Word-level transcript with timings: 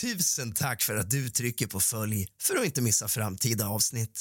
Tusen 0.00 0.52
tack 0.52 0.82
för 0.82 0.96
att 0.96 1.10
du 1.10 1.28
trycker 1.28 1.66
på 1.66 1.80
följ 1.80 2.26
för 2.42 2.56
att 2.56 2.64
inte 2.64 2.82
missa 2.82 3.08
framtida 3.08 3.68
avsnitt. 3.68 4.20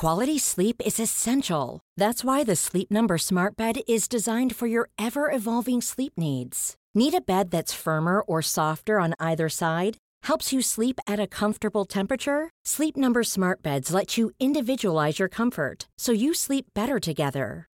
Quality 0.00 0.38
sleep 0.38 0.76
is 0.86 1.00
essential. 1.00 1.80
That's 2.00 2.24
why 2.24 2.44
the 2.44 2.56
Sleep 2.56 2.90
Number 2.90 3.18
Smart 3.18 3.56
Bed 3.56 3.76
is 3.86 4.08
designed 4.08 4.56
for 4.56 4.68
your 4.68 4.88
ever 4.98 5.36
evolving 5.36 5.82
sleep 5.82 6.12
needs. 6.16 6.74
Need 6.94 7.14
a 7.14 7.20
bed 7.26 7.50
that's 7.50 7.82
firmer 7.84 8.20
or 8.20 8.42
softer 8.42 9.00
on 9.00 9.14
either 9.18 9.48
side? 9.48 9.96
Helps 10.28 10.52
you 10.52 10.62
sleep 10.62 11.00
at 11.06 11.20
a 11.20 11.26
comfortable 11.26 11.84
temperature? 11.84 12.50
Sleep 12.66 12.96
Number 12.96 13.22
Smart 13.22 13.62
Beds 13.62 13.94
let 13.94 14.18
you 14.18 14.30
individualize 14.40 15.22
your 15.22 15.28
comfort 15.28 15.86
so 15.98 16.12
you 16.12 16.34
sleep 16.34 16.66
better 16.74 17.00
together. 17.00 17.66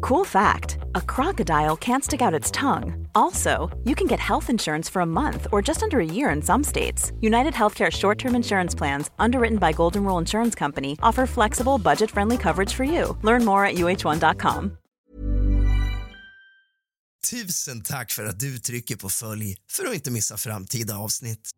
Cool 0.00 0.24
fact 0.24 0.78
a 0.94 1.00
crocodile 1.00 1.76
can't 1.76 2.04
stick 2.04 2.22
out 2.22 2.34
its 2.34 2.50
tongue. 2.50 3.08
Also, 3.14 3.70
you 3.84 3.94
can 3.94 4.06
get 4.06 4.20
health 4.20 4.50
insurance 4.50 4.88
for 4.88 5.02
a 5.02 5.06
month 5.06 5.46
or 5.52 5.62
just 5.62 5.82
under 5.82 6.00
a 6.00 6.04
year 6.04 6.30
in 6.30 6.42
some 6.42 6.64
states. 6.64 7.12
United 7.20 7.54
Healthcare 7.54 7.90
short 7.90 8.18
term 8.18 8.34
insurance 8.34 8.74
plans, 8.74 9.10
underwritten 9.18 9.58
by 9.58 9.72
Golden 9.72 10.04
Rule 10.04 10.18
Insurance 10.18 10.54
Company, 10.58 10.96
offer 11.02 11.26
flexible, 11.26 11.78
budget 11.78 12.10
friendly 12.10 12.36
coverage 12.38 12.74
for 12.74 12.84
you. 12.84 13.16
Learn 13.22 13.44
more 13.44 13.64
at 13.64 13.74
uh1.com. 13.74 14.78
Tusen 17.30 17.82
tack 17.82 18.10
för 18.10 18.24
att 18.24 18.40
du 18.40 18.58
trycker 18.58 18.96
på 18.96 19.08
följ 19.08 19.56
för 19.70 19.84
att 19.84 19.94
inte 19.94 20.10
missa 20.10 20.36
framtida 20.36 20.96
avsnitt. 20.96 21.50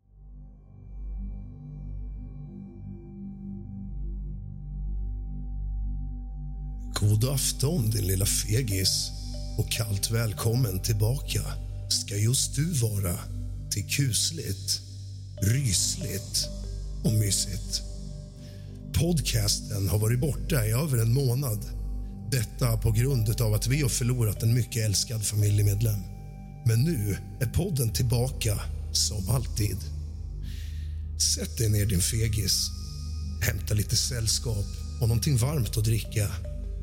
God 6.99 7.25
afton 7.25 7.89
din 7.89 8.07
lilla 8.07 8.25
fegis 8.25 9.11
och 9.57 9.71
kallt 9.71 10.11
välkommen 10.11 10.79
tillbaka 10.79 11.41
ska 11.89 12.15
just 12.15 12.55
du 12.55 12.73
vara 12.73 13.19
till 13.71 13.87
kusligt, 13.87 14.81
rysligt 15.41 16.47
och 17.03 17.11
mysigt. 17.13 17.81
Podcasten 18.93 19.89
har 19.89 19.99
varit 19.99 20.19
borta 20.19 20.65
i 20.65 20.71
över 20.71 20.97
en 20.97 21.13
månad. 21.13 21.65
Detta 22.31 22.77
på 22.77 22.91
grund 22.91 23.41
av 23.41 23.53
att 23.53 23.67
vi 23.67 23.81
har 23.81 23.89
förlorat 23.89 24.43
en 24.43 24.53
mycket 24.53 24.85
älskad 24.85 25.25
familjemedlem. 25.25 25.99
Men 26.65 26.83
nu 26.83 27.17
är 27.39 27.45
podden 27.45 27.93
tillbaka 27.93 28.59
som 28.91 29.29
alltid. 29.29 29.77
Sätt 31.35 31.57
dig 31.57 31.69
ner 31.69 31.85
din 31.85 32.01
fegis. 32.01 32.69
Hämta 33.41 33.73
lite 33.73 33.95
sällskap 33.95 34.65
och 35.01 35.07
någonting 35.07 35.37
varmt 35.37 35.77
att 35.77 35.83
dricka. 35.83 36.31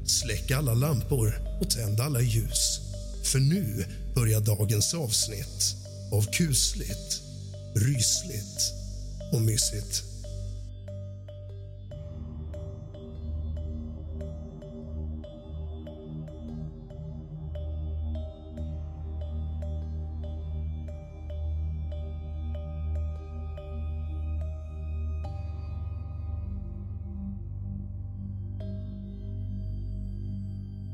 Släck 0.07 0.51
alla 0.51 0.75
lampor 0.75 1.35
och 1.61 1.71
tänd 1.71 2.01
alla 2.01 2.21
ljus. 2.21 2.81
För 3.23 3.39
nu 3.39 3.85
börjar 4.15 4.41
dagens 4.41 4.95
avsnitt 4.95 5.77
av 6.13 6.23
kusligt, 6.33 7.23
rysligt 7.75 8.73
och 9.33 9.41
mysigt. 9.41 10.12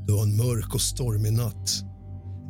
Det 0.09 0.13
var 0.13 0.23
en 0.23 0.37
mörk 0.37 0.75
och 0.75 0.81
stormig 0.81 1.33
natt. 1.33 1.83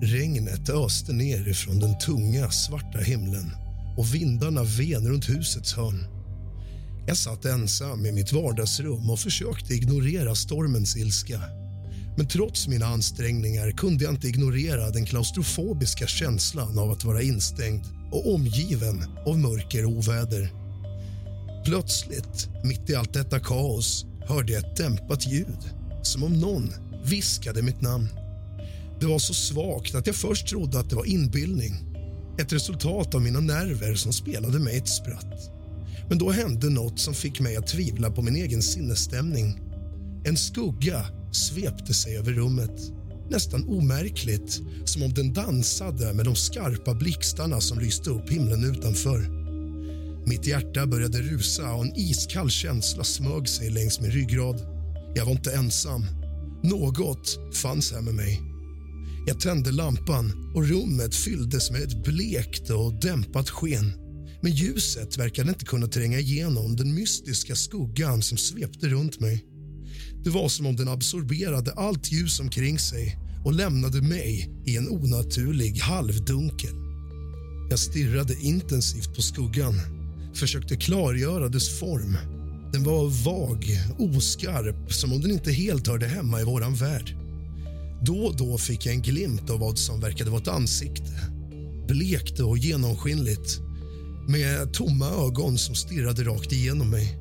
Regnet 0.01 0.69
öste 0.69 1.13
ner 1.13 1.47
ifrån 1.47 1.79
den 1.79 1.97
tunga, 1.97 2.51
svarta 2.51 2.97
himlen 2.97 3.51
och 3.97 4.15
vindarna 4.15 4.63
ven 4.63 5.07
runt 5.07 5.29
husets 5.29 5.73
hörn. 5.73 6.05
Jag 7.07 7.17
satt 7.17 7.45
ensam 7.45 8.05
i 8.05 8.11
mitt 8.11 8.33
vardagsrum 8.33 9.09
och 9.09 9.19
försökte 9.19 9.73
ignorera 9.73 10.35
stormens 10.35 10.97
ilska. 10.97 11.41
Men 12.17 12.27
trots 12.27 12.67
mina 12.67 12.85
ansträngningar 12.85 13.71
kunde 13.71 14.03
jag 14.03 14.13
inte 14.13 14.27
ignorera 14.27 14.89
den 14.89 15.05
klaustrofobiska 15.05 16.07
känslan 16.07 16.79
av 16.79 16.91
att 16.91 17.03
vara 17.03 17.21
instängd 17.21 17.83
och 18.11 18.33
omgiven 18.33 19.03
av 19.25 19.39
mörker 19.39 19.85
och 19.85 19.91
oväder. 19.91 20.53
Plötsligt, 21.65 22.49
mitt 22.63 22.89
i 22.89 22.95
allt 22.95 23.13
detta 23.13 23.39
kaos, 23.39 24.05
hörde 24.27 24.53
jag 24.53 24.65
ett 24.65 24.77
dämpat 24.77 25.27
ljud 25.27 25.69
som 26.03 26.23
om 26.23 26.33
någon 26.33 26.88
viskade 27.03 27.61
mitt 27.61 27.81
namn. 27.81 28.07
Det 28.99 29.05
var 29.05 29.19
så 29.19 29.33
svagt 29.33 29.95
att 29.95 30.07
jag 30.07 30.15
först 30.15 30.47
trodde 30.47 30.79
att 30.79 30.89
det 30.89 30.95
var 30.95 31.05
inbildning. 31.05 31.73
Ett 32.39 32.53
resultat 32.53 33.15
av 33.15 33.21
mina 33.21 33.39
nerver 33.39 33.95
som 33.95 34.13
spelade 34.13 34.59
mig 34.59 34.77
ett 34.77 34.89
spratt. 34.89 35.51
Men 36.09 36.17
då 36.17 36.31
hände 36.31 36.69
något 36.69 36.99
som 36.99 37.13
fick 37.13 37.39
mig 37.39 37.55
att 37.55 37.67
tvivla 37.67 38.11
på 38.11 38.21
min 38.21 38.35
egen 38.35 38.61
sinnesstämning. 38.61 39.59
En 40.25 40.37
skugga 40.37 41.05
svepte 41.31 41.93
sig 41.93 42.17
över 42.17 42.31
rummet. 42.31 42.81
Nästan 43.29 43.69
omärkligt, 43.69 44.61
som 44.85 45.03
om 45.03 45.13
den 45.13 45.33
dansade 45.33 46.13
med 46.13 46.25
de 46.25 46.35
skarpa 46.35 46.93
blixtarna 46.93 47.61
som 47.61 47.79
lyste 47.79 48.09
upp 48.09 48.29
himlen 48.29 48.63
utanför. 48.63 49.39
Mitt 50.25 50.47
hjärta 50.47 50.85
började 50.85 51.21
rusa 51.21 51.73
och 51.73 51.85
en 51.85 51.95
iskall 51.95 52.49
känsla 52.49 53.03
smög 53.03 53.49
sig 53.49 53.69
längs 53.69 53.99
min 53.99 54.11
ryggrad. 54.11 54.61
Jag 55.15 55.25
var 55.25 55.31
inte 55.31 55.51
ensam. 55.51 56.05
Något 56.63 57.55
fanns 57.55 57.91
här 57.91 58.01
med 58.01 58.13
mig. 58.13 58.41
Jag 59.27 59.39
tände 59.39 59.71
lampan 59.71 60.51
och 60.55 60.67
rummet 60.67 61.15
fylldes 61.15 61.71
med 61.71 61.81
ett 61.81 62.03
blekt 62.03 62.69
och 62.69 62.93
dämpat 63.01 63.49
sken. 63.49 63.93
Men 64.41 64.51
ljuset 64.51 65.17
verkade 65.17 65.49
inte 65.49 65.65
kunna 65.65 65.87
tränga 65.87 66.19
igenom 66.19 66.75
den 66.75 66.95
mystiska 66.95 67.55
skuggan 67.55 68.21
som 68.21 68.37
svepte 68.37 68.87
runt 68.87 69.19
mig. 69.19 69.45
Det 70.23 70.29
var 70.29 70.49
som 70.49 70.65
om 70.65 70.75
den 70.75 70.87
absorberade 70.87 71.73
allt 71.73 72.11
ljus 72.11 72.39
omkring 72.39 72.79
sig 72.79 73.17
och 73.45 73.53
lämnade 73.53 74.01
mig 74.01 74.49
i 74.65 74.77
en 74.77 74.89
onaturlig 74.89 75.77
halvdunkel. 75.77 76.75
Jag 77.69 77.79
stirrade 77.79 78.35
intensivt 78.41 79.15
på 79.15 79.21
skuggan, 79.21 79.73
försökte 80.33 80.75
klargöra 80.75 81.49
dess 81.49 81.79
form. 81.79 82.17
Den 82.71 82.83
var 82.83 83.23
vag, 83.23 83.65
oskarp, 83.97 84.93
som 84.93 85.13
om 85.13 85.21
den 85.21 85.31
inte 85.31 85.51
helt 85.51 85.87
hörde 85.87 86.07
hemma 86.07 86.41
i 86.41 86.43
våran 86.43 86.75
värld. 86.75 87.15
Då 88.01 88.17
och 88.17 88.37
då 88.37 88.57
fick 88.57 88.85
jag 88.85 88.95
en 88.95 89.01
glimt 89.01 89.49
av 89.49 89.59
vad 89.59 89.77
som 89.77 89.99
verkade 89.99 90.29
vara 90.29 90.41
ett 90.41 90.47
ansikte. 90.47 91.11
Blekt 91.87 92.39
och 92.39 92.57
genomskinligt, 92.57 93.59
med 94.27 94.73
tomma 94.73 95.09
ögon 95.09 95.57
som 95.57 95.75
stirrade 95.75 96.23
rakt 96.23 96.51
igenom 96.51 96.89
mig. 96.89 97.17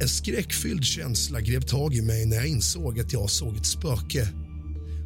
En 0.00 0.08
skräckfylld 0.08 0.84
känsla 0.84 1.40
grep 1.40 1.66
tag 1.66 1.94
i 1.94 2.02
mig 2.02 2.26
när 2.26 2.36
jag 2.36 2.46
insåg 2.46 3.00
att 3.00 3.12
jag 3.12 3.30
såg 3.30 3.56
ett 3.56 3.66
spöke. 3.66 4.28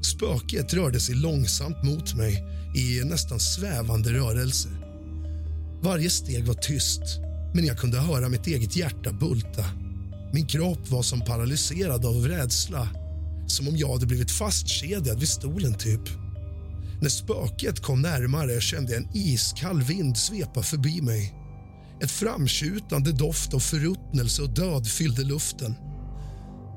Spöket 0.02 0.74
rörde 0.74 1.00
sig 1.00 1.14
långsamt 1.14 1.82
mot 1.84 2.14
mig 2.14 2.44
i 2.76 3.04
nästan 3.04 3.40
svävande 3.40 4.12
rörelse. 4.12 4.68
Varje 5.82 6.10
steg 6.10 6.46
var 6.46 6.54
tyst, 6.54 7.02
men 7.56 7.66
jag 7.66 7.78
kunde 7.78 7.98
höra 7.98 8.28
mitt 8.28 8.46
eget 8.46 8.76
hjärta 8.76 9.12
bulta. 9.12 9.64
Min 10.32 10.46
kropp 10.46 10.90
var 10.90 11.02
som 11.02 11.20
paralyserad 11.20 12.06
av 12.06 12.14
rädsla 12.14 12.88
som 13.46 13.68
om 13.68 13.76
jag 13.76 13.92
hade 13.92 14.06
blivit 14.06 14.30
fastkedjad 14.30 15.20
vid 15.20 15.28
stolen, 15.28 15.74
typ. 15.74 16.00
När 17.00 17.08
spöket 17.08 17.80
kom 17.80 18.02
närmare 18.02 18.60
kände 18.60 18.92
jag 18.92 19.02
en 19.02 19.08
iskall 19.14 19.82
vind 19.82 20.16
svepa 20.16 20.62
förbi 20.62 21.02
mig. 21.02 21.34
Ett 22.02 22.10
framskjutande 22.10 23.12
doft 23.12 23.54
av 23.54 23.60
förruttnelse 23.60 24.42
och 24.42 24.54
död 24.54 24.86
fyllde 24.86 25.22
luften. 25.22 25.74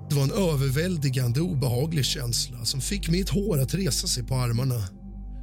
Det 0.10 0.16
var 0.16 0.24
en 0.24 0.32
överväldigande 0.32 1.42
obehaglig 1.42 2.06
känsla 2.06 2.66
som 2.66 2.82
fick 2.82 3.10
mitt 3.10 3.30
hår 3.30 3.60
att 3.60 3.74
resa 3.74 4.08
sig 4.08 4.24
på 4.24 4.36
armarna. 4.36 4.84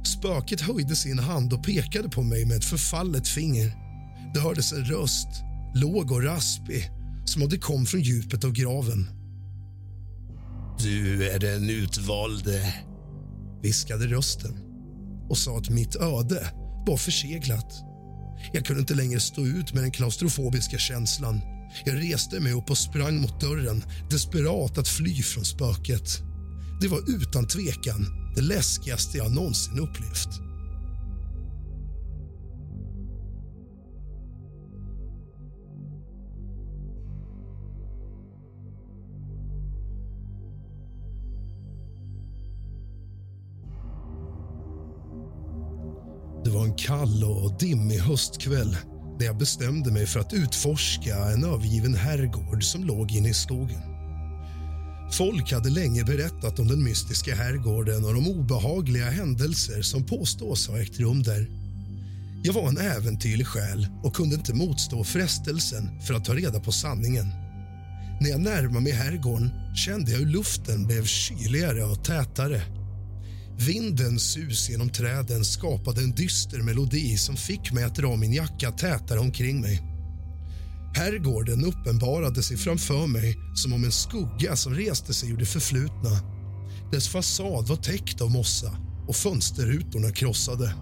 Spöket 0.05 0.61
höjde 0.61 0.95
sin 0.95 1.19
hand 1.19 1.53
och 1.53 1.63
pekade 1.63 2.09
på 2.09 2.23
mig 2.23 2.45
med 2.45 2.57
ett 2.57 2.65
förfallet 2.65 3.27
finger. 3.27 3.86
Det 4.33 4.39
hördes 4.39 4.73
en 4.73 4.85
röst, 4.85 5.27
låg 5.75 6.11
och 6.11 6.23
raspig, 6.23 6.91
som 7.25 7.43
om 7.43 7.49
det 7.49 7.57
kom 7.57 7.85
från 7.85 8.01
djupet 8.01 8.43
av 8.43 8.51
graven. 8.51 9.09
Du 10.79 11.29
är 11.29 11.39
den 11.39 11.69
utvalde, 11.69 12.73
viskade 13.61 14.07
rösten 14.07 14.57
och 15.29 15.37
sa 15.37 15.57
att 15.57 15.69
mitt 15.69 15.95
öde 15.95 16.51
var 16.87 16.97
förseglat. 16.97 17.83
Jag 18.53 18.65
kunde 18.65 18.79
inte 18.79 18.95
längre 18.95 19.19
stå 19.19 19.45
ut 19.45 19.73
med 19.73 19.83
den 19.83 19.91
klaustrofobiska 19.91 20.77
känslan. 20.77 21.41
Jag 21.85 21.95
reste 21.95 22.39
mig 22.39 22.53
upp 22.53 22.69
och 22.69 22.77
sprang 22.77 23.21
mot 23.21 23.41
dörren, 23.41 23.83
desperat 24.09 24.77
att 24.77 24.87
fly 24.87 25.23
från 25.23 25.45
spöket. 25.45 26.21
Det 26.81 26.87
var 26.87 27.01
utan 27.07 27.47
tvekan 27.47 28.05
det 28.35 28.41
läskigaste 28.41 29.17
jag 29.17 29.31
någonsin 29.31 29.79
upplevt. 29.79 30.46
Kall 46.87 47.23
och 47.23 47.57
dimmig 47.59 47.99
höstkväll 47.99 48.77
när 49.19 49.25
jag 49.25 49.37
bestämde 49.37 49.91
mig 49.91 50.05
för 50.05 50.19
att 50.19 50.33
utforska 50.33 51.15
en 51.15 51.43
övergiven 51.43 51.95
herrgård 51.95 52.63
som 52.63 52.83
låg 52.83 53.11
inne 53.11 53.29
i 53.29 53.33
skogen. 53.33 53.81
Folk 55.11 55.51
hade 55.51 55.69
länge 55.69 56.03
berättat 56.03 56.59
om 56.59 56.67
den 56.67 56.83
mystiska 56.83 57.35
herrgården 57.35 58.05
och 58.05 58.13
de 58.13 58.27
obehagliga 58.27 59.09
händelser 59.09 59.81
som 59.81 60.03
påstås 60.03 60.67
ha 60.67 60.79
ägt 60.79 60.99
rum 60.99 61.23
där. 61.23 61.47
Jag 62.43 62.53
var 62.53 62.67
en 62.67 62.77
äventyrlig 62.77 63.47
själ 63.47 63.87
och 64.03 64.15
kunde 64.15 64.35
inte 64.35 64.53
motstå 64.53 65.03
frestelsen 65.03 66.01
för 66.01 66.13
att 66.13 66.25
ta 66.25 66.33
reda 66.33 66.59
på 66.59 66.71
sanningen. 66.71 67.27
När 68.21 68.29
jag 68.29 68.41
närmade 68.41 68.81
mig 68.81 68.93
herrgården 68.93 69.51
kände 69.75 70.11
jag 70.11 70.19
hur 70.19 70.25
luften 70.25 70.87
blev 70.87 71.05
kyligare 71.05 71.83
och 71.83 72.03
tätare. 72.03 72.61
Vindens 73.59 74.23
sus 74.31 74.69
genom 74.69 74.89
träden 74.89 75.45
skapade 75.45 76.01
en 76.01 76.11
dyster 76.11 76.61
melodi 76.61 77.17
som 77.17 77.35
fick 77.35 77.71
mig 77.71 77.83
att 77.83 77.95
dra 77.95 78.15
min 78.15 78.33
jacka 78.33 78.71
tätare 78.71 79.19
omkring 79.19 79.61
mig. 79.61 79.81
Herrgården 80.95 81.65
uppenbarade 81.65 82.43
sig 82.43 82.57
framför 82.57 83.07
mig 83.07 83.37
som 83.55 83.73
om 83.73 83.83
en 83.83 83.91
skugga 83.91 84.55
som 84.55 84.73
reste 84.73 85.13
sig 85.13 85.29
ur 85.29 85.37
det 85.37 85.45
förflutna. 85.45 86.09
Dess 86.91 87.07
fasad 87.09 87.67
var 87.67 87.75
täckt 87.75 88.21
av 88.21 88.31
mossa 88.31 88.77
och 89.07 89.15
fönsterrutorna 89.15 90.11
krossade. 90.11 90.73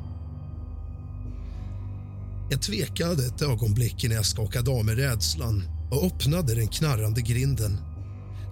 Jag 2.49 2.61
tvekade 2.61 3.25
ett 3.25 3.41
ögonblick 3.41 4.03
innan 4.03 4.15
jag 4.15 4.25
skakade 4.25 4.71
av 4.71 4.85
mig 4.85 4.95
rädslan 4.95 5.63
och 5.91 6.05
öppnade 6.05 6.55
den 6.55 6.67
knarrande 6.67 7.21
grinden. 7.21 7.77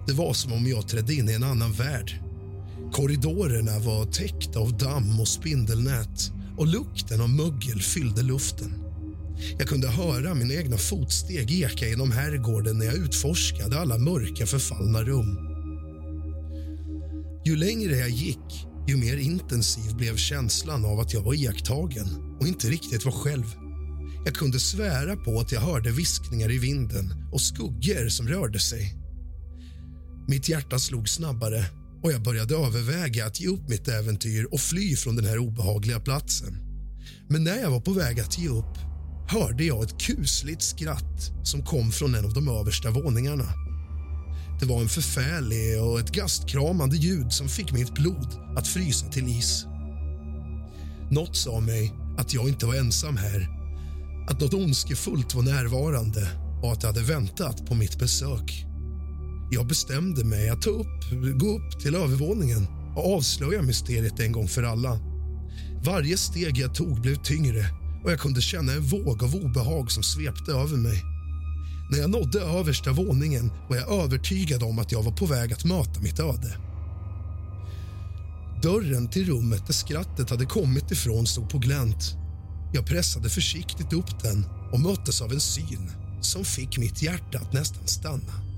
Det 0.06 0.12
var 0.12 0.32
som 0.32 0.52
om 0.52 0.66
jag 0.66 0.88
trädde 0.88 1.14
in 1.14 1.28
i 1.28 1.32
en 1.32 1.42
annan 1.42 1.72
värld. 1.72 2.23
Korridorerna 2.94 3.78
var 3.78 4.04
täckta 4.04 4.58
av 4.58 4.78
damm 4.78 5.20
och 5.20 5.28
spindelnät 5.28 6.32
och 6.56 6.66
lukten 6.66 7.20
av 7.20 7.30
mögel 7.30 7.80
fyllde 7.80 8.22
luften. 8.22 8.74
Jag 9.58 9.68
kunde 9.68 9.88
höra 9.88 10.34
mina 10.34 10.54
egna 10.54 10.76
fotsteg 10.76 11.62
eka 11.62 11.88
genom 11.88 12.12
herrgården 12.12 12.78
när 12.78 12.86
jag 12.86 12.94
utforskade 12.94 13.80
alla 13.80 13.98
mörka 13.98 14.46
förfallna 14.46 15.02
rum. 15.02 15.38
Ju 17.44 17.56
längre 17.56 17.96
jag 17.96 18.10
gick, 18.10 18.66
ju 18.88 18.96
mer 18.96 19.16
intensiv 19.16 19.96
blev 19.96 20.16
känslan 20.16 20.84
av 20.84 21.00
att 21.00 21.14
jag 21.14 21.22
var 21.22 21.34
iakttagen 21.34 22.36
och 22.40 22.46
inte 22.46 22.68
riktigt 22.68 23.04
var 23.04 23.12
själv. 23.12 23.46
Jag 24.24 24.34
kunde 24.34 24.60
svära 24.60 25.16
på 25.16 25.40
att 25.40 25.52
jag 25.52 25.60
hörde 25.60 25.90
viskningar 25.90 26.50
i 26.50 26.58
vinden 26.58 27.30
och 27.32 27.40
skuggor 27.40 28.08
som 28.08 28.28
rörde 28.28 28.58
sig. 28.58 28.94
Mitt 30.28 30.48
hjärta 30.48 30.78
slog 30.78 31.08
snabbare 31.08 31.64
och 32.04 32.12
jag 32.12 32.22
började 32.22 32.54
överväga 32.54 33.26
att 33.26 33.40
ge 33.40 33.48
upp 33.48 33.68
mitt 33.68 33.88
äventyr 33.88 34.44
och 34.44 34.60
fly 34.60 34.96
från 34.96 35.16
den 35.16 35.24
här 35.24 35.38
obehagliga 35.38 36.00
platsen. 36.00 36.56
Men 37.28 37.44
när 37.44 37.56
jag 37.56 37.70
var 37.70 37.80
på 37.80 37.92
väg 37.92 38.20
att 38.20 38.38
ge 38.38 38.48
upp 38.48 38.78
hörde 39.28 39.64
jag 39.64 39.84
ett 39.84 40.00
kusligt 40.00 40.62
skratt 40.62 41.32
som 41.42 41.64
kom 41.64 41.92
från 41.92 42.14
en 42.14 42.24
av 42.24 42.32
de 42.32 42.48
översta 42.48 42.90
våningarna. 42.90 43.44
Det 44.60 44.66
var 44.66 44.80
en 44.80 44.88
förfärlig 44.88 45.82
och 45.82 46.00
ett 46.00 46.12
gastkramande 46.12 46.96
ljud 46.96 47.32
som 47.32 47.48
fick 47.48 47.72
mitt 47.72 47.94
blod 47.94 48.56
att 48.56 48.68
frysa 48.68 49.06
till 49.06 49.28
is. 49.28 49.66
Något 51.10 51.36
sa 51.36 51.60
mig 51.60 51.92
att 52.18 52.34
jag 52.34 52.48
inte 52.48 52.66
var 52.66 52.74
ensam 52.74 53.16
här, 53.16 53.48
att 54.28 54.40
något 54.40 54.54
ondskefullt 54.54 55.34
var 55.34 55.42
närvarande 55.42 56.28
och 56.62 56.72
att 56.72 56.82
jag 56.82 56.92
hade 56.92 57.02
väntat 57.02 57.66
på 57.66 57.74
mitt 57.74 57.98
besök. 57.98 58.66
Jag 59.54 59.66
bestämde 59.66 60.24
mig 60.24 60.48
att 60.48 60.62
ta 60.62 60.70
upp, 60.70 61.10
gå 61.40 61.46
upp 61.46 61.80
till 61.80 61.94
övervåningen 61.94 62.66
och 62.96 63.16
avslöja 63.16 63.62
mysteriet 63.62 64.20
en 64.20 64.32
gång 64.32 64.48
för 64.48 64.62
alla. 64.62 64.98
Varje 65.84 66.16
steg 66.16 66.58
jag 66.58 66.74
tog 66.74 67.00
blev 67.00 67.14
tyngre 67.14 67.66
och 68.04 68.12
jag 68.12 68.20
kunde 68.20 68.40
känna 68.40 68.72
en 68.72 68.82
våg 68.82 69.24
av 69.24 69.34
obehag 69.34 69.90
som 69.90 70.02
svepte 70.02 70.52
över 70.52 70.76
mig. 70.76 71.02
När 71.90 71.98
jag 71.98 72.10
nådde 72.10 72.40
översta 72.40 72.92
våningen 72.92 73.52
var 73.68 73.76
jag 73.76 74.04
övertygad 74.04 74.62
om 74.62 74.78
att 74.78 74.92
jag 74.92 75.02
var 75.02 75.12
på 75.12 75.26
väg 75.26 75.52
att 75.52 75.64
möta 75.64 76.00
mitt 76.00 76.20
öde. 76.20 76.56
Dörren 78.62 79.08
till 79.08 79.26
rummet 79.26 79.66
där 79.66 79.74
skrattet 79.74 80.30
hade 80.30 80.46
kommit 80.46 80.90
ifrån 80.90 81.26
stod 81.26 81.48
på 81.48 81.58
glänt. 81.58 82.14
Jag 82.72 82.86
pressade 82.86 83.28
försiktigt 83.28 83.92
upp 83.92 84.22
den 84.22 84.46
och 84.72 84.80
möttes 84.80 85.22
av 85.22 85.32
en 85.32 85.40
syn 85.40 85.90
som 86.20 86.44
fick 86.44 86.78
mitt 86.78 87.02
hjärta 87.02 87.38
att 87.38 87.52
nästan 87.52 87.86
stanna. 87.86 88.53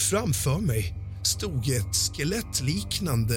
Framför 0.00 0.58
mig 0.58 0.94
stod 1.22 1.68
ett 1.68 1.96
skelettliknande 1.96 3.36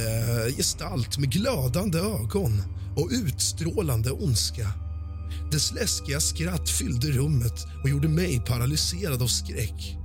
gestalt 0.57 1.17
med 1.17 1.31
glödande 1.31 1.99
ögon 1.99 2.63
och 2.95 3.09
utstrålande 3.11 4.11
ondska. 4.11 4.69
Dess 5.51 5.73
läskiga 5.73 6.19
skratt 6.19 6.69
fyllde 6.69 7.07
rummet 7.07 7.65
och 7.83 7.89
gjorde 7.89 8.07
mig 8.07 8.41
paralyserad 8.47 9.21
av 9.21 9.27
skräck. 9.27 9.97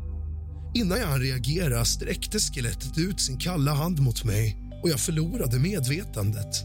Innan 0.75 0.99
jag 0.99 1.07
hann 1.07 1.21
reagera 1.21 1.85
sträckte 1.85 2.39
skelettet 2.39 2.99
ut 2.99 3.21
sin 3.21 3.39
kalla 3.39 3.75
hand 3.75 4.01
mot 4.01 4.25
mig 4.25 4.57
och 4.83 4.89
jag 4.89 5.01
förlorade 5.01 5.59
medvetandet. 5.59 6.65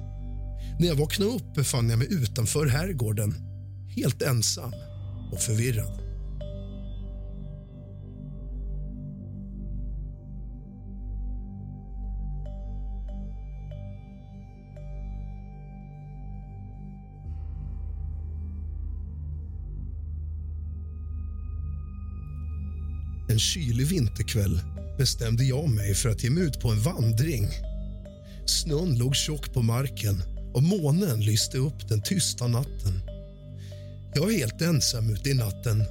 När 0.79 0.87
jag 0.87 0.95
vaknade 0.95 1.31
upp 1.31 1.53
befann 1.55 1.89
jag 1.89 1.99
mig 1.99 2.07
utanför 2.13 2.67
herrgården, 2.67 3.35
helt 3.95 4.21
ensam 4.21 4.73
och 5.31 5.39
förvirrad. 5.39 6.02
En 23.33 23.39
kylig 23.39 23.87
vinterkväll 23.87 24.61
bestämde 24.97 25.43
jag 25.43 25.69
mig 25.69 25.95
för 25.95 26.09
att 26.09 26.23
ge 26.23 26.29
mig 26.29 26.43
ut 26.43 26.59
på 26.59 26.69
en 26.69 26.81
vandring. 26.81 27.47
Snön 28.45 28.97
låg 28.97 29.15
tjock 29.15 29.53
på 29.53 29.61
marken 29.61 30.23
och 30.53 30.63
månen 30.63 31.19
lyste 31.19 31.57
upp 31.57 31.89
den 31.89 32.01
tysta 32.01 32.47
natten. 32.47 33.01
Jag 34.15 34.21
var 34.21 34.31
helt 34.31 34.61
ensam 34.61 35.09
ute 35.09 35.29
i 35.29 35.33
natten. 35.33 35.83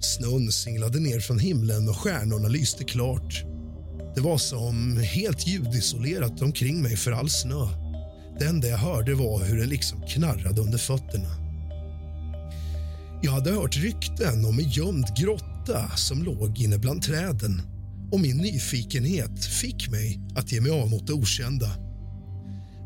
Snön 0.00 0.52
singlade 0.52 1.00
ner 1.00 1.20
från 1.20 1.38
himlen 1.38 1.88
och 1.88 1.96
stjärnorna 1.96 2.48
lyste 2.48 2.84
klart. 2.84 3.44
Det 4.14 4.20
var 4.20 4.38
som 4.38 4.96
helt 4.96 5.46
ljudisolerat 5.46 6.42
omkring 6.42 6.82
mig 6.82 6.96
för 6.96 7.12
all 7.12 7.30
snö. 7.30 7.68
Det 8.38 8.44
enda 8.44 8.68
jag 8.68 8.78
hörde 8.78 9.14
var 9.14 9.44
hur 9.44 9.58
det 9.58 9.66
liksom 9.66 10.02
knarrade 10.02 10.60
under 10.60 10.78
fötterna. 10.78 11.30
Jag 13.22 13.32
hade 13.32 13.50
hört 13.50 13.76
rykten 13.76 14.44
om 14.44 14.58
en 14.58 14.68
gömd 14.68 15.06
grotta 15.64 15.96
som 15.96 16.22
låg 16.22 16.60
inne 16.60 16.78
bland 16.78 17.02
träden 17.02 17.62
och 18.12 18.20
min 18.20 18.36
nyfikenhet 18.36 19.44
fick 19.44 19.90
mig 19.90 20.20
att 20.34 20.52
ge 20.52 20.60
mig 20.60 20.70
av 20.70 20.90
mot 20.90 21.06
det 21.06 21.12
okända. 21.12 21.70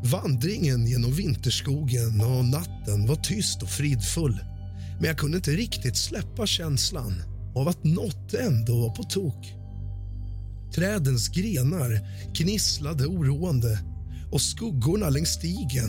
Vandringen 0.03 0.87
genom 0.87 1.11
vinterskogen 1.11 2.21
och 2.21 2.45
natten 2.45 3.07
var 3.07 3.15
tyst 3.15 3.63
och 3.63 3.69
fridfull 3.69 4.39
men 4.99 5.05
jag 5.05 5.17
kunde 5.17 5.37
inte 5.37 5.51
riktigt 5.51 5.97
släppa 5.97 6.45
känslan 6.47 7.13
av 7.55 7.67
att 7.67 7.83
något 7.83 8.33
ändå 8.33 8.81
var 8.81 8.95
på 8.95 9.03
tok. 9.03 9.53
Trädens 10.75 11.29
grenar 11.29 11.99
gnisslade 12.33 13.05
oroande 13.05 13.79
och 14.31 14.41
skuggorna 14.41 15.09
längs 15.09 15.29
stigen 15.29 15.88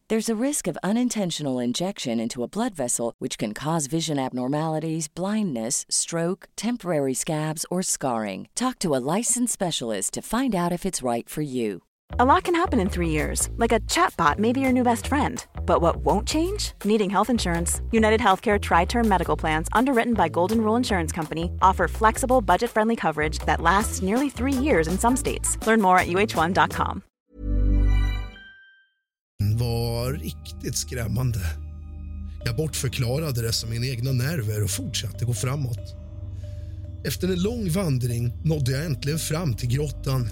There's 0.11 0.27
a 0.27 0.45
risk 0.47 0.67
of 0.67 0.77
unintentional 0.83 1.57
injection 1.57 2.19
into 2.19 2.43
a 2.43 2.47
blood 2.49 2.75
vessel, 2.75 3.13
which 3.19 3.37
can 3.37 3.53
cause 3.53 3.87
vision 3.87 4.19
abnormalities, 4.19 5.07
blindness, 5.07 5.85
stroke, 5.87 6.49
temporary 6.57 7.13
scabs, 7.13 7.65
or 7.71 7.81
scarring. 7.81 8.49
Talk 8.53 8.77
to 8.79 8.93
a 8.93 8.99
licensed 9.15 9.53
specialist 9.53 10.13
to 10.15 10.21
find 10.21 10.53
out 10.53 10.73
if 10.73 10.85
it's 10.85 11.01
right 11.01 11.29
for 11.29 11.41
you. 11.41 11.83
A 12.19 12.25
lot 12.25 12.43
can 12.43 12.55
happen 12.55 12.81
in 12.81 12.89
three 12.89 13.07
years, 13.07 13.47
like 13.55 13.71
a 13.71 13.79
chatbot 13.87 14.37
may 14.37 14.51
be 14.51 14.59
your 14.59 14.73
new 14.73 14.83
best 14.83 15.07
friend. 15.07 15.45
But 15.65 15.79
what 15.79 16.03
won't 16.03 16.27
change? 16.27 16.73
Needing 16.83 17.09
health 17.09 17.29
insurance. 17.29 17.81
United 17.93 18.19
Healthcare 18.19 18.59
Tri 18.59 18.83
Term 18.83 19.07
Medical 19.07 19.37
Plans, 19.37 19.69
underwritten 19.71 20.13
by 20.13 20.27
Golden 20.27 20.59
Rule 20.61 20.75
Insurance 20.75 21.13
Company, 21.13 21.49
offer 21.61 21.87
flexible, 21.87 22.41
budget 22.41 22.69
friendly 22.69 22.97
coverage 22.97 23.39
that 23.45 23.61
lasts 23.61 24.01
nearly 24.01 24.29
three 24.29 24.51
years 24.67 24.89
in 24.89 24.99
some 24.99 25.15
states. 25.15 25.57
Learn 25.65 25.79
more 25.79 25.97
at 25.97 26.07
uh1.com. 26.07 27.01
var 30.11 30.17
riktigt 30.17 30.77
skrämmande. 30.77 31.39
Jag 32.45 32.55
bortförklarade 32.55 33.41
det 33.41 33.53
som 33.53 33.69
mina 33.69 33.85
egna 33.85 34.11
nerver 34.11 34.63
och 34.63 34.71
fortsatte 34.71 35.25
gå 35.25 35.33
framåt. 35.33 35.95
Efter 37.05 37.27
en 37.27 37.43
lång 37.43 37.69
vandring 37.69 38.33
nådde 38.43 38.71
jag 38.71 38.85
äntligen 38.85 39.19
fram 39.19 39.53
till 39.53 39.69
grottan. 39.69 40.29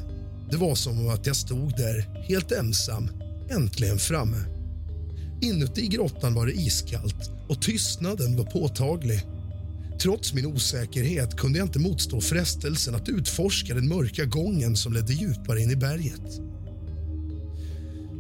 Det 0.52 0.58
var 0.58 0.76
som 0.76 1.10
att 1.10 1.26
jag 1.26 1.36
stod 1.36 1.78
där, 1.78 2.26
helt 2.28 2.52
ensam, 2.52 3.10
äntligen 3.50 3.98
framme. 3.98 4.38
Inuti 5.42 5.88
grottan 5.88 6.34
var 6.34 6.46
det 6.46 6.54
iskallt 6.54 7.32
och 7.50 7.62
tystnaden 7.62 8.38
var 8.38 8.46
påtaglig. 8.46 9.26
Trots 10.02 10.34
min 10.34 10.46
osäkerhet 10.46 11.38
kunde 11.38 11.60
jag 11.60 11.68
inte 11.68 11.80
motstå 11.80 12.22
frestelsen 12.22 12.96
att 12.96 13.10
utforska 13.10 13.74
den 13.74 13.88
mörka 13.88 14.26
gången 14.26 14.76
som 14.76 14.94
ledde 14.94 15.14
djupare 15.14 15.62
in 15.62 15.72
i 15.72 15.76
berget. 15.76 16.42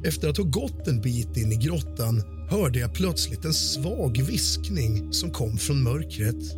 Efter 0.03 0.29
att 0.29 0.37
ha 0.37 0.43
gått 0.43 0.87
en 0.87 1.01
bit 1.01 1.37
in 1.37 1.51
i 1.51 1.55
grottan 1.55 2.23
hörde 2.49 2.79
jag 2.79 2.93
plötsligt 2.93 3.45
en 3.45 3.53
svag 3.53 4.21
viskning 4.21 5.13
som 5.13 5.31
kom 5.31 5.57
från 5.57 5.83
mörkret. 5.83 6.55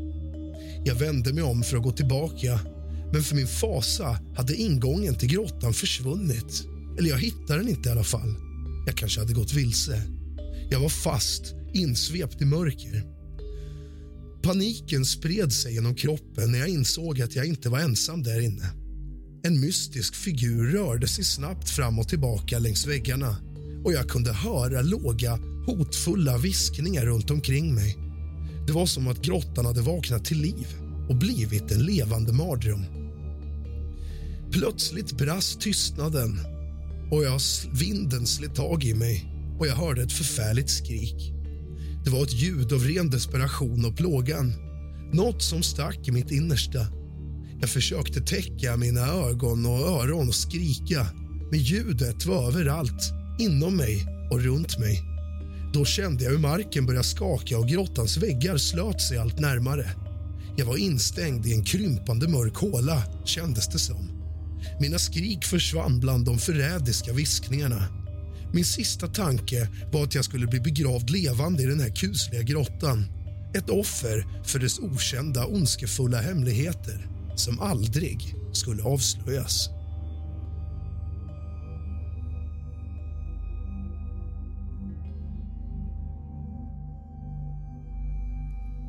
Jag 0.86 0.96
vände 0.96 1.34
mig 1.34 1.44
om 1.44 1.64
för 1.64 1.78
att 1.78 1.84
gå 1.84 1.92
tillbaka 1.92 2.60
men 3.14 3.24
för 3.24 3.36
min 3.36 3.48
fasa 3.48 4.20
hade 4.36 4.56
ingången 4.56 5.16
till 5.16 5.30
grottan 5.30 5.74
försvunnit. 5.74 6.64
Eller 7.00 7.10
jag 7.10 7.18
hittade 7.18 7.60
den 7.60 7.70
inte 7.70 7.90
i 7.90 7.92
alla 7.92 8.04
fall. 8.04 8.36
Jag 8.86 8.96
kanske 8.96 9.20
hade 9.20 9.34
gått 9.34 9.54
vilse. 9.54 10.02
Jag 10.70 10.80
var 10.80 10.90
fast, 10.90 11.56
insvept 11.74 12.42
i 12.42 12.46
mörker. 12.46 13.04
Paniken 14.44 15.06
spred 15.06 15.54
sig 15.54 15.74
genom 15.74 15.96
kroppen 15.96 16.52
när 16.52 16.60
jag 16.60 16.68
insåg 16.68 17.22
att 17.22 17.36
jag 17.36 17.46
inte 17.46 17.70
var 17.70 17.80
ensam 17.80 18.24
där 18.24 18.42
inne. 18.42 18.81
En 19.44 19.60
mystisk 19.60 20.16
figur 20.16 20.72
rörde 20.72 21.08
sig 21.08 21.24
snabbt 21.24 21.70
fram 21.70 22.00
och 22.00 22.08
tillbaka 22.08 22.60
längs 22.60 22.88
väggarna 22.88 23.36
och 23.84 23.94
jag 23.94 24.10
kunde 24.10 24.34
höra 24.34 24.82
låga, 24.82 25.40
hotfulla 25.66 26.38
viskningar 26.38 27.06
runt 27.06 27.32
omkring 27.32 27.76
mig. 27.76 27.98
Det 28.68 28.74
var 28.74 28.86
som 28.86 29.08
att 29.08 29.22
grottan 29.22 29.66
hade 29.66 29.82
vaknat 29.82 30.26
till 30.26 30.42
liv 30.42 30.68
och 31.10 31.16
blivit 31.16 31.72
en 31.72 31.84
levande 31.84 32.34
mardröm. 32.34 32.86
Plötsligt 34.52 35.18
brast 35.18 35.62
tystnaden 35.62 36.40
och 37.12 37.24
jag, 37.24 37.40
vinden 37.74 38.26
slet 38.28 38.56
tag 38.56 38.84
i 38.84 38.94
mig 38.94 39.26
och 39.60 39.68
jag 39.68 39.76
hörde 39.76 40.04
ett 40.04 40.14
förfärligt 40.14 40.70
skrik. 40.70 41.34
Det 42.06 42.10
var 42.10 42.24
ett 42.24 42.42
ljud 42.42 42.74
av 42.74 42.84
ren 42.84 43.10
desperation 43.10 43.86
och 43.86 43.98
plågan. 43.98 44.54
Något 45.14 45.42
som 45.42 45.64
stack 45.64 46.08
i 46.08 46.12
mitt 46.12 46.32
innersta. 46.32 47.01
Jag 47.62 47.70
försökte 47.70 48.22
täcka 48.22 48.78
mina 48.78 49.08
ögon 49.08 49.66
och 49.66 49.80
öron 49.80 50.28
och 50.28 50.36
skrika 50.36 51.08
men 51.52 51.60
ljudet 51.60 52.26
var 52.26 52.48
överallt, 52.48 53.14
inom 53.40 53.78
mig 53.78 54.06
och 54.32 54.42
runt 54.42 54.80
mig. 54.80 55.04
Då 55.74 55.86
kände 55.86 56.24
jag 56.24 56.32
hur 56.32 56.38
marken 56.38 56.86
började 56.86 57.08
skaka 57.08 57.58
och 57.58 57.68
grottans 57.68 58.18
väggar 58.18 58.58
slöt 58.58 59.02
sig 59.02 59.18
allt 59.18 59.40
närmare. 59.40 59.92
Jag 60.58 60.66
var 60.66 60.78
instängd 60.78 61.46
i 61.46 61.54
en 61.54 61.64
krympande 61.64 62.28
mörk 62.28 62.56
håla, 62.56 63.04
kändes 63.26 63.68
det 63.68 63.80
som. 63.80 64.12
Mina 64.80 65.00
skrik 65.00 65.46
försvann 65.46 66.00
bland 66.00 66.26
de 66.26 66.38
förrädiska 66.38 67.14
viskningarna. 67.14 67.86
Min 68.54 68.66
sista 68.66 69.08
tanke 69.08 69.70
var 69.92 70.04
att 70.04 70.16
jag 70.16 70.26
skulle 70.26 70.48
bli 70.48 70.60
begravd 70.60 71.10
levande 71.10 71.64
i 71.64 71.66
den 71.66 71.80
här 71.80 71.96
kusliga 71.96 72.42
grottan. 72.42 73.06
Ett 73.56 73.70
offer 73.70 74.44
för 74.46 74.60
dess 74.60 74.80
okända, 74.80 75.46
ondskefulla 75.46 76.22
hemligheter 76.22 77.11
som 77.36 77.60
aldrig 77.60 78.36
skulle 78.52 78.84
avslöjas. 78.84 79.70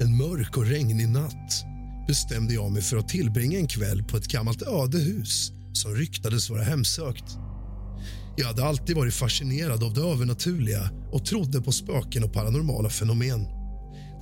En 0.00 0.16
mörk 0.16 0.56
och 0.56 0.66
regnig 0.66 1.08
natt 1.08 1.64
bestämde 2.06 2.54
jag 2.54 2.72
mig 2.72 2.82
för 2.82 2.96
att 2.96 3.08
tillbringa 3.08 3.58
en 3.58 3.66
kväll 3.66 4.04
på 4.04 4.16
ett 4.16 4.26
gammalt 4.26 4.62
ödehus 4.62 5.52
som 5.72 5.94
ryktades 5.94 6.50
vara 6.50 6.62
hemsökt. 6.62 7.24
Jag 8.36 8.46
hade 8.46 8.64
alltid 8.64 8.96
varit 8.96 9.14
fascinerad 9.14 9.84
av 9.84 9.94
det 9.94 10.00
övernaturliga 10.00 10.90
och 11.12 11.24
trodde 11.24 11.62
på 11.62 11.72
spöken 11.72 12.24
och 12.24 12.32
paranormala 12.32 12.90
fenomen. 12.90 13.61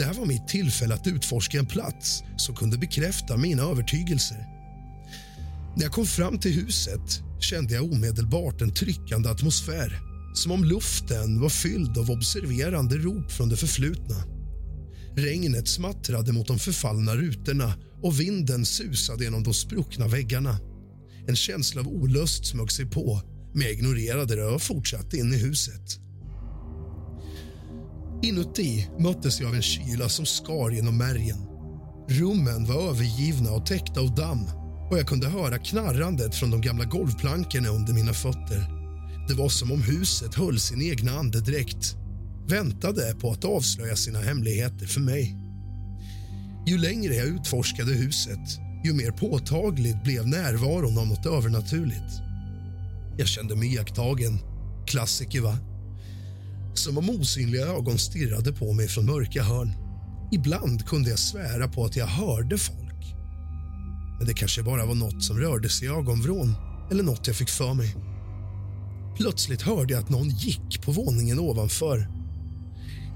Det 0.00 0.06
här 0.06 0.14
var 0.14 0.26
mitt 0.26 0.48
tillfälle 0.48 0.94
att 0.94 1.06
utforska 1.06 1.58
en 1.58 1.66
plats 1.66 2.22
som 2.36 2.54
kunde 2.54 2.78
bekräfta 2.78 3.36
mina 3.36 3.62
övertygelser. 3.62 4.46
När 5.76 5.82
jag 5.82 5.92
kom 5.92 6.06
fram 6.06 6.38
till 6.38 6.52
huset 6.52 7.22
kände 7.40 7.74
jag 7.74 7.84
omedelbart 7.92 8.60
en 8.60 8.74
tryckande 8.74 9.28
atmosfär 9.28 10.00
som 10.34 10.52
om 10.52 10.64
luften 10.64 11.40
var 11.40 11.48
fylld 11.48 11.98
av 11.98 12.10
observerande 12.10 12.96
rop 12.96 13.32
från 13.32 13.48
det 13.48 13.56
förflutna. 13.56 14.16
Regnet 15.16 15.68
smattrade 15.68 16.32
mot 16.32 16.46
de 16.46 16.58
förfallna 16.58 17.16
rutorna 17.16 17.74
och 18.02 18.20
vinden 18.20 18.66
susade 18.66 19.24
genom 19.24 19.42
de 19.42 19.54
spruckna 19.54 20.08
väggarna. 20.08 20.58
En 21.28 21.36
känsla 21.36 21.80
av 21.80 21.88
olust 21.88 22.46
smög 22.46 22.72
sig 22.72 22.86
på, 22.86 23.22
men 23.54 23.62
jag 23.62 23.72
ignorerade 23.72 24.36
det 24.36 24.46
och 24.46 24.62
fortsatte 24.62 25.16
in 25.16 25.32
i 25.32 25.36
huset. 25.36 26.00
Inuti 28.22 28.88
möttes 28.98 29.40
jag 29.40 29.48
av 29.48 29.54
en 29.54 29.62
kyla 29.62 30.08
som 30.08 30.26
skar 30.26 30.70
genom 30.70 30.98
märgen. 30.98 31.38
Rummen 32.08 32.66
var 32.66 32.88
övergivna 32.88 33.50
och 33.50 33.66
täckta 33.66 34.00
av 34.00 34.14
damm 34.14 34.46
och 34.90 34.98
jag 34.98 35.06
kunde 35.06 35.28
höra 35.28 35.58
knarrandet 35.58 36.34
från 36.34 36.50
de 36.50 36.60
gamla 36.60 36.84
golvplankorna 36.84 37.68
under 37.68 37.92
mina 37.92 38.12
fötter. 38.12 38.66
Det 39.28 39.34
var 39.34 39.48
som 39.48 39.72
om 39.72 39.82
huset 39.82 40.34
höll 40.34 40.58
sin 40.58 40.82
egna 40.82 41.12
andedräkt 41.12 41.96
väntade 42.48 43.14
på 43.20 43.30
att 43.30 43.44
avslöja 43.44 43.96
sina 43.96 44.18
hemligheter 44.18 44.86
för 44.86 45.00
mig. 45.00 45.36
Ju 46.66 46.78
längre 46.78 47.14
jag 47.14 47.26
utforskade 47.26 47.92
huset, 47.92 48.58
ju 48.84 48.92
mer 48.92 49.10
påtagligt 49.10 50.04
blev 50.04 50.28
närvaron 50.28 50.98
av 50.98 51.06
något 51.06 51.26
övernaturligt. 51.26 52.12
Jag 53.18 53.28
kände 53.28 53.56
mig 53.56 53.74
iakttagen. 53.74 54.38
Klassiker, 54.86 55.40
va? 55.40 55.69
Som 56.74 56.98
om 56.98 57.10
osynliga 57.10 57.66
ögon 57.66 57.98
stirrade 57.98 58.52
på 58.52 58.72
mig 58.72 58.88
från 58.88 59.06
mörka 59.06 59.42
hörn. 59.42 59.74
Ibland 60.32 60.86
kunde 60.86 61.10
jag 61.10 61.18
svära 61.18 61.68
på 61.68 61.84
att 61.84 61.96
jag 61.96 62.06
hörde 62.06 62.58
folk. 62.58 63.14
Men 64.18 64.26
det 64.26 64.34
kanske 64.34 64.62
bara 64.62 64.86
var 64.86 64.94
något 64.94 65.24
som 65.24 65.38
rörde 65.38 65.68
sig 65.68 65.88
i 65.88 65.90
ögonvrån 65.90 66.54
eller 66.90 67.02
något 67.02 67.26
jag 67.26 67.36
fick 67.36 67.48
för 67.48 67.74
mig. 67.74 67.96
Plötsligt 69.16 69.62
hörde 69.62 69.94
jag 69.94 70.02
att 70.02 70.10
någon 70.10 70.28
gick 70.28 70.82
på 70.82 70.92
våningen 70.92 71.38
ovanför. 71.38 72.08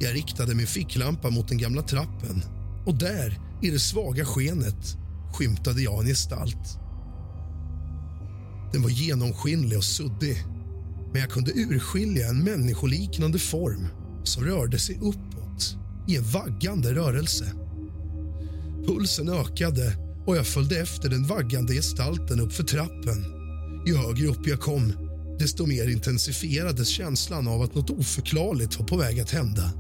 Jag 0.01 0.15
riktade 0.15 0.55
min 0.55 0.67
ficklampa 0.67 1.31
mot 1.31 1.49
den 1.49 1.59
gamla 1.59 1.83
trappen 1.83 2.43
och 2.87 2.95
där, 2.95 3.39
i 3.63 3.71
det 3.71 3.79
svaga 3.79 4.25
skenet, 4.25 4.97
skymtade 5.33 5.83
jag 5.83 6.01
en 6.01 6.07
gestalt. 6.07 6.79
Den 8.73 8.83
var 8.83 8.91
genomskinlig 8.91 9.79
och 9.79 9.85
suddig 9.85 10.45
men 11.15 11.21
jag 11.21 11.31
kunde 11.31 11.53
urskilja 11.53 12.29
en 12.29 12.45
människoliknande 12.45 13.39
form 13.39 13.89
som 14.25 14.45
rörde 14.45 14.79
sig 14.79 14.97
uppåt 14.97 15.77
i 16.09 16.17
en 16.17 16.23
vaggande 16.23 16.95
rörelse. 16.95 17.53
Pulsen 18.87 19.29
ökade 19.29 19.97
och 20.27 20.37
jag 20.37 20.47
följde 20.47 20.79
efter 20.79 21.09
den 21.09 21.27
vaggande 21.27 21.75
gestalten 21.75 22.41
uppför 22.41 22.65
trappen. 22.65 23.25
Ju 23.87 23.97
högre 23.97 24.27
upp 24.27 24.47
jag 24.47 24.61
kom, 24.61 24.93
desto 25.39 25.67
mer 25.67 25.89
intensifierades 25.89 26.89
känslan 26.89 27.49
av 27.49 27.63
att 27.63 27.75
något 27.75 27.91
oförklarligt 27.91 28.79
var 28.79 28.87
på 28.87 28.97
väg 28.97 29.21
att 29.21 29.31
hända. 29.31 29.73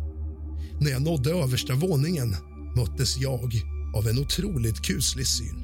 När 0.80 0.90
jag 0.90 1.02
nådde 1.02 1.30
översta 1.30 1.74
våningen 1.74 2.36
möttes 2.76 3.16
jag 3.16 3.52
av 3.96 4.08
en 4.08 4.18
otroligt 4.18 4.82
kuslig 4.82 5.26
syn. 5.26 5.62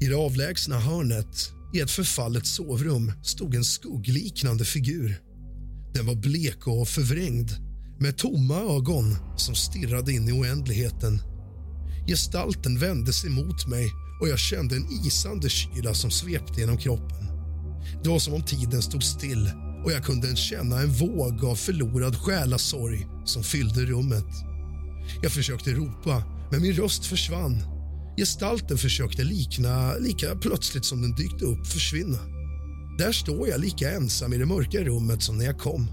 I 0.00 0.06
det 0.06 0.16
avlägsna 0.16 0.78
hörnet 0.78 1.55
i 1.74 1.80
ett 1.80 1.90
förfallet 1.90 2.46
sovrum 2.46 3.12
stod 3.22 3.54
en 3.54 3.64
skuggliknande 3.64 4.64
figur. 4.64 5.20
Den 5.94 6.06
var 6.06 6.14
blek 6.14 6.66
och 6.66 6.88
förvrängd 6.88 7.50
med 8.00 8.16
tomma 8.16 8.54
ögon 8.54 9.16
som 9.36 9.54
stirrade 9.54 10.12
in 10.12 10.28
i 10.28 10.32
oändligheten. 10.32 11.20
Gestalten 12.08 12.78
vände 12.78 13.12
sig 13.12 13.30
mot 13.30 13.66
mig 13.66 13.90
och 14.20 14.28
jag 14.28 14.38
kände 14.38 14.76
en 14.76 15.06
isande 15.06 15.48
kyla 15.48 15.94
som 15.94 16.10
svepte 16.10 16.60
genom 16.60 16.78
kroppen. 16.78 17.26
Det 18.02 18.08
var 18.08 18.18
som 18.18 18.34
om 18.34 18.42
tiden 18.42 18.82
stod 18.82 19.02
still 19.02 19.50
och 19.84 19.92
jag 19.92 20.04
kunde 20.04 20.36
känna 20.36 20.80
en 20.80 20.92
våg 20.92 21.44
av 21.44 21.56
förlorad 21.56 22.16
själasorg 22.16 23.06
som 23.24 23.42
fyllde 23.42 23.80
rummet. 23.80 24.26
Jag 25.22 25.32
försökte 25.32 25.70
ropa, 25.70 26.22
men 26.50 26.62
min 26.62 26.72
röst 26.72 27.06
försvann. 27.06 27.75
Gestalten 28.16 28.78
försökte 28.78 29.24
likna, 29.24 29.94
lika 29.94 30.36
plötsligt 30.36 30.84
som 30.84 31.02
den 31.02 31.14
dykt 31.14 31.42
upp, 31.42 31.66
försvinna. 31.66 32.18
Där 32.98 33.12
står 33.12 33.48
jag 33.48 33.60
lika 33.60 33.90
ensam 33.90 34.32
i 34.32 34.38
det 34.38 34.46
mörka 34.46 34.78
rummet 34.78 35.22
som 35.22 35.38
när 35.38 35.44
jag 35.44 35.58
kom. 35.58 35.86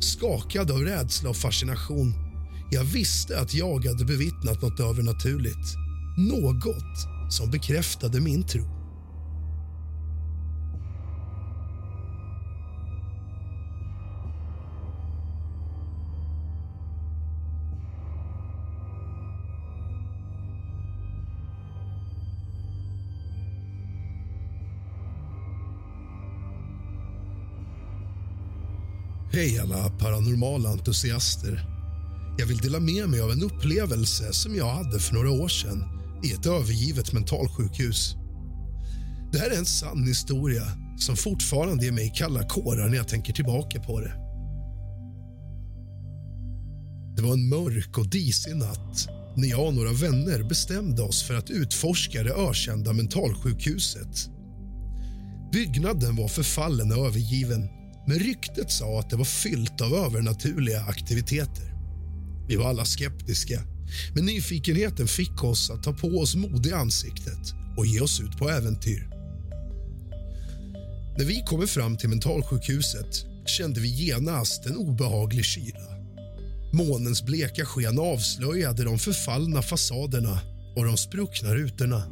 Skakad 0.00 0.70
av 0.70 0.78
rädsla 0.78 1.30
och 1.30 1.36
fascination. 1.36 2.14
Jag 2.70 2.84
visste 2.84 3.40
att 3.40 3.54
jag 3.54 3.86
hade 3.86 4.04
bevittnat 4.04 4.62
något 4.62 4.80
övernaturligt. 4.80 5.76
Något 6.18 7.32
som 7.32 7.50
bekräftade 7.50 8.20
min 8.20 8.46
tro. 8.46 8.79
Hej 29.32 29.58
alla 29.58 29.90
paranormala 29.90 30.68
entusiaster. 30.68 31.66
Jag 32.38 32.46
vill 32.46 32.58
dela 32.58 32.80
med 32.80 33.08
mig 33.08 33.20
av 33.20 33.30
en 33.30 33.42
upplevelse 33.42 34.32
som 34.32 34.54
jag 34.56 34.74
hade 34.74 35.00
för 35.00 35.14
några 35.14 35.30
år 35.30 35.48
sedan 35.48 35.84
i 36.24 36.32
ett 36.32 36.46
övergivet 36.46 37.12
mentalsjukhus. 37.12 38.14
Det 39.32 39.38
här 39.38 39.50
är 39.50 39.58
en 39.58 39.66
sann 39.66 40.06
historia 40.06 40.62
som 40.98 41.16
fortfarande 41.16 41.84
ger 41.84 41.92
mig 41.92 42.12
kalla 42.16 42.48
kårar 42.48 42.88
när 42.88 42.96
jag 42.96 43.08
tänker 43.08 43.32
tillbaka 43.32 43.80
på 43.80 44.00
det. 44.00 44.12
Det 47.16 47.22
var 47.22 47.32
en 47.32 47.48
mörk 47.48 47.98
och 47.98 48.10
disig 48.10 48.56
natt 48.56 49.08
när 49.36 49.48
jag 49.48 49.66
och 49.66 49.74
några 49.74 49.92
vänner 49.92 50.42
bestämde 50.42 51.02
oss 51.02 51.22
för 51.22 51.34
att 51.34 51.50
utforska 51.50 52.22
det 52.22 52.34
ökända 52.34 52.92
mentalsjukhuset. 52.92 54.30
Byggnaden 55.52 56.16
var 56.16 56.28
förfallen 56.28 56.92
och 56.92 57.06
övergiven 57.06 57.79
men 58.06 58.18
ryktet 58.18 58.70
sa 58.70 58.98
att 58.98 59.10
det 59.10 59.16
var 59.16 59.24
fyllt 59.24 59.80
av 59.80 59.94
övernaturliga 59.94 60.80
aktiviteter. 60.80 61.74
Vi 62.48 62.56
var 62.56 62.68
alla 62.68 62.84
skeptiska, 62.84 63.62
men 64.14 64.26
nyfikenheten 64.26 65.08
fick 65.08 65.44
oss 65.44 65.70
att 65.70 65.82
ta 65.82 65.92
på 65.92 66.08
oss 66.08 66.34
mod 66.34 66.66
i 66.66 66.72
ansiktet 66.72 67.54
och 67.76 67.86
ge 67.86 68.00
oss 68.00 68.20
ut 68.20 68.38
på 68.38 68.50
äventyr. 68.50 69.10
När 71.18 71.24
vi 71.24 71.42
kommer 71.42 71.66
fram 71.66 71.96
till 71.96 72.08
mentalsjukhuset 72.08 73.26
kände 73.46 73.80
vi 73.80 73.88
genast 73.88 74.66
en 74.66 74.76
obehaglig 74.76 75.44
kyla. 75.44 75.96
Månens 76.72 77.22
bleka 77.22 77.64
sken 77.64 77.98
avslöjade 77.98 78.84
de 78.84 78.98
förfallna 78.98 79.62
fasaderna 79.62 80.40
och 80.76 80.84
de 80.84 80.96
spruckna 80.96 81.54
rutorna. 81.54 82.02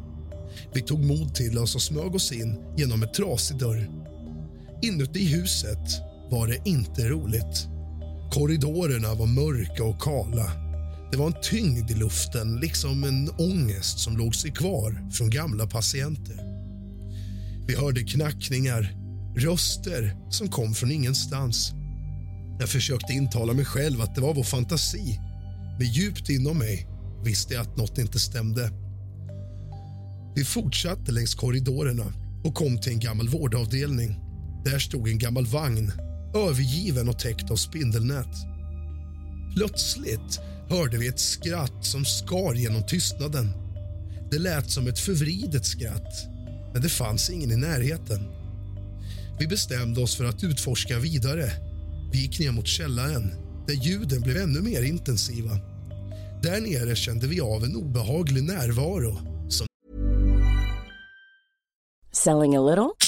Vi 0.75 0.83
tog 0.83 1.05
mod 1.05 1.35
till 1.35 1.59
oss 1.59 1.75
och 1.75 1.83
smög 1.83 2.15
oss 2.15 2.33
in 2.33 2.59
genom 2.77 3.03
en 3.03 3.13
trasig 3.13 3.59
dörr 3.59 4.08
Inuti 4.83 5.25
huset 5.25 6.01
var 6.31 6.47
det 6.47 6.59
inte 6.65 7.09
roligt. 7.09 7.69
Korridorerna 8.33 9.15
var 9.15 9.27
mörka 9.27 9.85
och 9.85 10.03
kala. 10.03 10.53
Det 11.11 11.17
var 11.17 11.27
en 11.27 11.43
tyngd 11.43 11.91
i 11.91 11.95
luften, 11.95 12.57
liksom 12.57 13.05
en 13.05 13.31
ångest 13.31 13.99
som 13.99 14.17
låg 14.17 14.35
sig 14.35 14.51
kvar 14.51 15.11
från 15.13 15.31
gamla 15.31 15.67
patienter. 15.67 16.41
Vi 17.67 17.77
hörde 17.77 18.03
knackningar, 18.03 18.95
röster 19.37 20.17
som 20.31 20.49
kom 20.49 20.75
från 20.75 20.91
ingenstans. 20.91 21.73
Jag 22.61 22.69
försökte 22.69 23.13
intala 23.13 23.53
mig 23.53 23.65
själv 23.65 24.01
att 24.01 24.15
det 24.15 24.21
var 24.21 24.35
vår 24.35 24.43
fantasi 24.43 25.19
men 25.79 25.87
djupt 25.87 26.29
inom 26.31 26.59
mig 26.59 26.87
visste 27.25 27.55
jag 27.55 27.63
att 27.63 27.77
något 27.77 27.99
inte 27.99 28.19
stämde. 28.19 28.71
Vi 30.35 30.45
fortsatte 30.45 31.13
längs 31.13 31.35
korridorerna 31.35 32.13
och 32.45 32.55
kom 32.55 32.79
till 32.79 32.93
en 32.93 33.01
gammal 33.01 33.29
vårdavdelning. 33.29 34.28
Där 34.73 34.79
stod 34.79 35.09
en 35.09 35.19
gammal 35.19 35.47
vagn, 35.47 35.93
övergiven 36.35 37.09
och 37.09 37.19
täckt 37.19 37.51
av 37.51 37.57
spindelnät. 37.57 38.37
Plötsligt 39.57 40.41
hörde 40.69 40.99
vi 40.99 41.09
ett 41.09 41.21
skratt 41.21 41.85
som 41.85 42.05
skar 42.05 42.55
genom 42.55 42.87
tystnaden. 42.87 43.53
Det 44.31 44.39
lät 44.39 44.71
som 44.71 44.87
ett 44.87 44.99
förvridet 44.99 45.67
skratt, 45.67 46.27
men 46.73 46.83
det 46.83 46.89
fanns 46.89 47.31
ingen 47.31 47.51
i 47.51 47.57
närheten. 47.57 48.21
Vi 49.39 49.47
bestämde 49.47 50.01
oss 50.01 50.17
för 50.17 50.25
att 50.25 50.45
utforska 50.45 50.99
vidare. 50.99 51.53
Vi 52.13 52.19
gick 52.19 52.41
ner 52.41 52.53
mot 52.53 52.67
källaren, 52.67 53.33
där 53.67 53.75
ljuden 53.75 54.21
blev 54.21 54.37
ännu 54.37 54.61
mer 54.61 54.83
intensiva. 54.83 55.59
Där 56.43 56.61
nere 56.61 56.97
kände 56.97 57.27
vi 57.27 57.41
av 57.41 57.65
en 57.65 57.77
obehaglig 57.77 58.43
närvaro. 58.43 59.19
Som... 59.49 59.67
Selling 62.13 62.57
a 62.57 62.61
little 62.61 63.08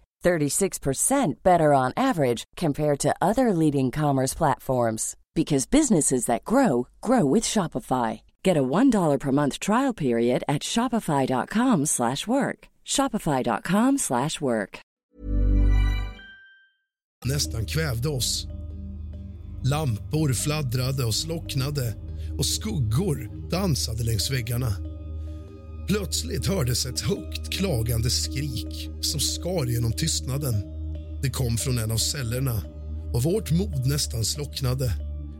36% 0.23 1.43
better 1.43 1.73
on 1.73 1.93
average 1.95 2.43
compared 2.55 2.99
to 2.99 3.15
other 3.21 3.53
leading 3.53 3.91
commerce 3.91 4.33
platforms 4.33 5.15
because 5.33 5.65
businesses 5.65 6.25
that 6.25 6.43
grow 6.43 6.87
grow 7.01 7.25
with 7.25 7.43
Shopify. 7.43 8.21
Get 8.43 8.57
a 8.57 8.63
$1 8.63 9.19
per 9.19 9.31
month 9.31 9.59
trial 9.59 9.93
period 9.93 10.43
at 10.47 10.61
shopify.com/work. 10.61 12.67
shopify.com/work. 12.85 14.81
Nästan 17.25 17.65
kvävde 17.65 18.09
oss. 18.09 18.47
Lampor 19.63 20.33
fladdrade 20.33 21.05
och 21.05 21.15
slocknade 21.15 21.95
och 22.37 22.45
skuggor 22.45 23.49
dansade 23.49 24.03
längs 24.03 24.31
väggarna. 24.31 24.90
Plötsligt 25.91 26.45
hördes 26.45 26.85
ett 26.85 26.99
högt 26.99 27.49
klagande 27.49 28.09
skrik 28.09 28.89
som 29.01 29.19
skar 29.19 29.65
genom 29.65 29.93
tystnaden. 29.93 30.53
Det 31.21 31.29
kom 31.29 31.57
från 31.57 31.77
en 31.77 31.91
av 31.91 31.97
cellerna 31.97 32.63
och 33.13 33.23
vårt 33.23 33.51
mod 33.51 33.87
nästan 33.87 34.25
slocknade. 34.25 34.93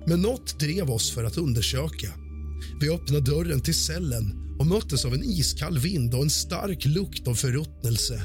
Men 0.08 0.22
något 0.22 0.60
drev 0.60 0.92
oss 0.92 1.12
för 1.12 1.24
att 1.24 1.38
undersöka. 1.38 2.14
Vi 2.82 2.90
öppnade 2.90 3.22
dörren 3.22 3.62
till 3.62 3.76
cellen 3.76 4.58
och 4.60 4.68
möttes 4.68 5.06
av 5.06 5.14
en 5.14 5.24
iskall 5.24 5.78
vind 5.80 6.14
och 6.14 6.24
en 6.24 6.30
stark 6.30 6.86
lukt 6.86 7.28
av 7.28 7.34
förruttnelse. 7.34 8.24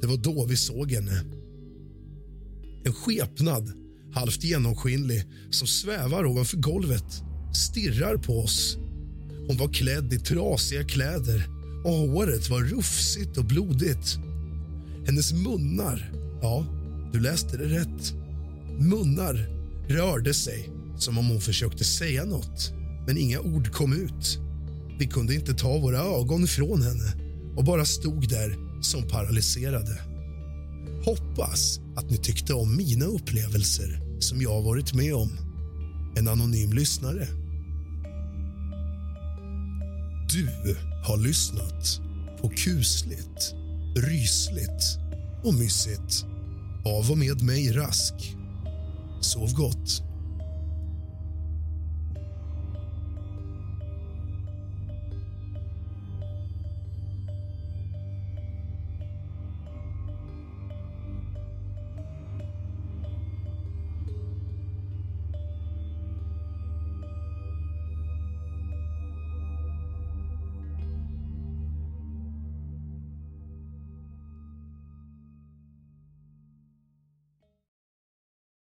Det 0.00 0.06
var 0.06 0.16
då 0.16 0.46
vi 0.46 0.56
såg 0.56 0.92
henne. 0.92 1.24
En 2.84 2.92
skepnad, 2.92 3.72
halvt 4.14 4.44
genomskinlig, 4.44 5.24
som 5.50 5.66
svävar 5.66 6.26
ovanför 6.26 6.56
golvet 6.56 7.22
stirrar 7.54 8.16
på 8.16 8.40
oss. 8.40 8.76
Hon 9.48 9.56
var 9.56 9.72
klädd 9.72 10.12
i 10.12 10.18
trasiga 10.18 10.84
kläder 10.84 11.55
och 11.86 11.92
håret 11.92 12.50
var 12.50 12.60
rufsigt 12.60 13.38
och 13.38 13.44
blodigt. 13.44 14.18
Hennes 15.06 15.32
munnar, 15.32 16.12
ja, 16.42 16.66
du 17.12 17.20
läste 17.20 17.56
det 17.56 17.64
rätt. 17.64 18.14
Munnar 18.78 19.48
rörde 19.88 20.34
sig 20.34 20.70
som 20.98 21.18
om 21.18 21.28
hon 21.28 21.40
försökte 21.40 21.84
säga 21.84 22.24
nåt, 22.24 22.72
men 23.06 23.18
inga 23.18 23.40
ord 23.40 23.72
kom 23.72 23.92
ut. 23.92 24.38
Vi 24.98 25.06
kunde 25.06 25.34
inte 25.34 25.54
ta 25.54 25.78
våra 25.78 25.98
ögon 25.98 26.46
från 26.46 26.82
henne 26.82 27.12
och 27.56 27.64
bara 27.64 27.84
stod 27.84 28.28
där 28.28 28.56
som 28.82 29.08
paralyserade. 29.08 30.00
Hoppas 31.04 31.80
att 31.96 32.10
ni 32.10 32.16
tyckte 32.16 32.54
om 32.54 32.76
mina 32.76 33.04
upplevelser 33.04 34.00
som 34.20 34.42
jag 34.42 34.62
varit 34.62 34.94
med 34.94 35.14
om. 35.14 35.30
En 36.16 36.28
anonym 36.28 36.72
lyssnare. 36.72 37.28
Du 40.32 40.76
har 41.04 41.16
lyssnat 41.16 42.00
på 42.40 42.48
kusligt, 42.48 43.54
rysligt 43.96 44.98
och 45.44 45.54
mysigt 45.54 46.24
av 46.84 47.10
och 47.10 47.18
med 47.18 47.42
mig 47.42 47.72
Rask. 47.72 48.14
Sov 49.20 49.54
gott. 49.54 50.02